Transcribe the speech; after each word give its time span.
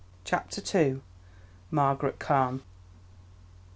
CHAPTER 0.23 0.63
II. 0.73 1.01
MARGARET 1.69 2.17
CARNE. 2.17 2.63